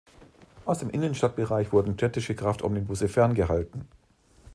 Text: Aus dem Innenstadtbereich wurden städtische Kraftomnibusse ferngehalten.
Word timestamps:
Aus 0.65 0.79
dem 0.79 0.89
Innenstadtbereich 0.89 1.71
wurden 1.73 1.93
städtische 1.93 2.33
Kraftomnibusse 2.33 3.07
ferngehalten. 3.07 3.87